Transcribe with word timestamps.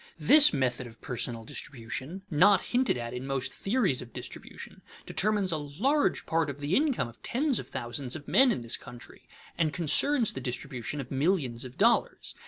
This 0.17 0.51
method 0.51 0.87
of 0.87 0.99
personal 0.99 1.43
distribution, 1.45 2.23
not 2.31 2.63
hinted 2.63 2.97
at 2.97 3.13
in 3.13 3.27
most 3.27 3.53
theories 3.53 4.01
of 4.01 4.13
distribution, 4.13 4.81
determines 5.05 5.51
a 5.51 5.57
large 5.57 6.25
part 6.25 6.49
of 6.49 6.59
the 6.59 6.75
income 6.75 7.07
of 7.07 7.21
tens 7.21 7.59
of 7.59 7.67
thousands 7.67 8.15
of 8.15 8.27
men 8.27 8.51
in 8.51 8.61
this 8.61 8.77
country 8.77 9.27
and 9.59 9.71
concerns 9.71 10.33
the 10.33 10.41
distribution 10.41 10.99
of 11.01 11.11
millions 11.11 11.65
of 11.65 11.77
dollars. 11.77 12.33